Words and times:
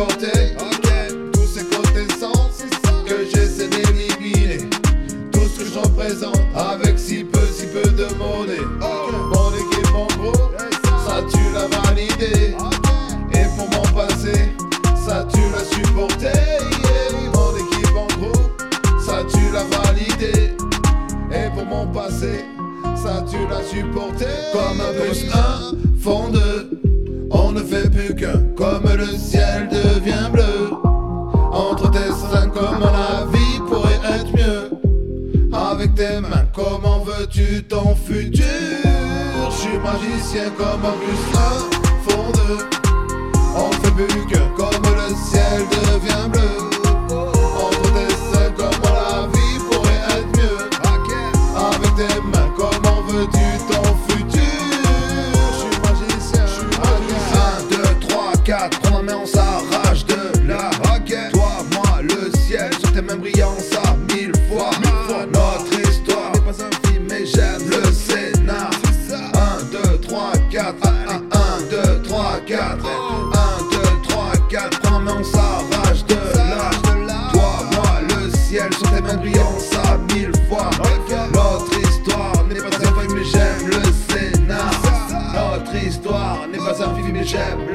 supporter? 0.00 0.56
Tous 1.32 1.46
ces 1.46 1.60
sens 2.18 2.62
que 3.06 3.26
j'essaie 3.32 3.68
d'éliminer. 3.68 4.68
Tout 5.32 5.40
ce 5.40 5.60
que 5.60 5.66
je 5.66 5.78
représente 5.78 6.40
avec 6.54 6.98
si 6.98 7.24
peu, 7.24 7.40
si 7.52 7.66
peu 7.66 7.82
de 7.82 8.06
monnaie. 8.14 8.64
Mon 8.80 9.50
équipe 9.52 9.94
en 9.94 10.06
gros, 10.18 10.50
ça 11.06 11.22
tu 11.30 11.38
l'as 11.52 11.68
validé. 11.68 12.54
Et 13.34 13.46
pour 13.56 13.68
mon 13.70 13.86
passé, 13.94 14.52
ça 15.06 15.26
tu 15.32 15.40
l'as 15.52 15.64
supporté. 15.64 16.26
Yeah. 16.26 17.30
Mon 17.34 17.56
équipe 17.56 17.96
en 17.96 18.06
gros, 18.18 18.50
ça 19.04 19.24
tu 19.30 19.52
l'as 19.52 19.64
validé. 19.64 20.52
Et 21.30 21.50
pour 21.54 21.66
mon 21.66 21.86
passé, 21.86 22.44
ça 22.96 23.24
tu 23.30 23.38
l'as 23.48 23.64
supporté. 23.64 24.26
Comme 24.52 24.80
un 24.80 24.92
plus 24.98 25.26
un 25.34 25.76
font 26.02 26.28
deux, 26.28 26.70
on 27.50 27.52
ne 27.52 27.64
fait 27.64 27.90
plus 27.90 28.14
qu'un. 28.14 28.38
Comme 28.56 28.88
le 28.96 29.06
ciel 29.06 29.68
devient 29.68 30.30
bleu. 30.32 30.70
Entre 31.52 31.90
tes 31.90 32.12
seins, 32.12 32.48
comment 32.48 32.92
la 32.92 33.26
vie 33.32 33.58
pourrait 33.68 34.00
être 34.04 34.32
mieux? 34.32 34.70
Avec 35.52 35.94
tes 35.94 36.20
mains, 36.20 36.46
comment 36.54 37.00
veux-tu 37.00 37.64
ton 37.64 37.96
futur? 37.96 38.44
Je 39.50 39.56
suis 39.56 39.78
magicien 39.78 40.50
comme 40.56 40.84
un 40.84 40.96
font 42.08 42.30
deux. 42.32 42.58
On 43.56 43.72
fait 43.72 43.90
plus 43.90 44.26
que 44.26 44.38
comme 44.56 44.84
le 44.84 45.14
ciel 45.28 45.62
devient 45.70 45.80
bleu. 45.80 45.89
4 58.44 58.80
prends 58.80 59.02
ma 59.02 59.12
main, 59.12 59.18
on 59.22 59.26
s'arrache 59.26 60.04
de 60.06 60.46
la 60.46 60.70
raquette. 60.88 61.32
Toi, 61.32 61.64
moi, 61.72 62.02
le 62.02 62.36
ciel, 62.38 62.70
sur 62.80 62.92
tes 62.92 63.02
mains 63.02 63.16
brillant, 63.16 63.54
ah, 63.56 63.60
ah, 63.60 63.84
ça 63.84 63.96
mille 64.14 64.32
fois. 64.48 64.70
Notre 65.32 65.88
histoire 65.88 66.32
n'est 66.34 66.40
pas 66.40 66.64
un 66.64 66.88
film, 66.88 67.06
mais 67.08 67.26
j'aime 67.26 67.68
le 67.68 67.92
scénar. 67.92 68.70
1, 69.10 69.64
2, 69.72 69.98
3, 70.00 70.32
4, 70.50 70.74
1, 70.86 71.60
2, 71.70 72.02
3, 72.02 72.40
4. 72.46 72.62
1, 72.62 72.78
2, 72.78 74.08
3, 74.08 74.32
4, 74.48 74.80
prends 74.80 74.98
ma 75.00 75.12
main, 75.12 75.16
on 75.20 75.24
s'arrache 75.24 76.04
de 76.06 76.14
la. 76.14 76.70
Toi, 77.32 77.52
moi, 77.72 78.00
le 78.08 78.30
ciel, 78.36 78.72
sur 78.72 78.90
tes 78.90 79.00
mains 79.02 79.16
brillant, 79.16 79.58
ça 79.58 79.98
mille 80.14 80.32
fois. 80.48 80.70
Notre 81.32 81.78
histoire 81.78 82.44
n'est 82.48 82.56
pas 82.56 82.76
un 82.76 83.00
film, 83.00 83.14
mais 83.14 83.24
j'aime 83.24 83.68
le 83.68 83.82
scénar. 84.08 84.70
Notre 85.34 85.74
histoire 85.74 86.46
n'est 86.50 86.58
pas 86.58 86.82
un 86.82 86.94
film, 86.94 87.10
mais 87.12 87.24
j'aime 87.24 87.69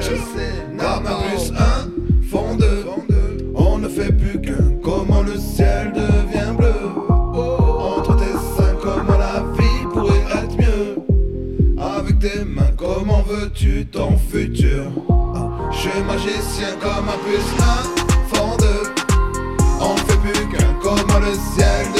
ton 13.91 14.17
futur. 14.17 14.83
Je 15.71 15.77
suis 15.77 16.03
magicien 16.03 16.75
comme 16.81 17.09
un 17.09 17.17
plus 17.23 17.45
un 17.59 18.35
fond 18.35 18.55
de 18.57 18.75
On 19.81 19.95
fait 19.97 20.17
plus 20.17 20.47
qu'un 20.49 20.73
comme 20.81 21.21
le 21.21 21.33
ciel. 21.33 21.94